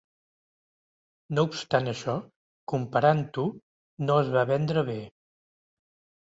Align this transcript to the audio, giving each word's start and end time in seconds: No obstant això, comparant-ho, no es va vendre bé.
No 1.37 1.43
obstant 1.47 1.89
això, 1.91 2.15
comparant-ho, 2.73 3.45
no 4.09 4.17
es 4.23 4.33
va 4.39 4.47
vendre 4.55 4.85
bé. 4.91 4.97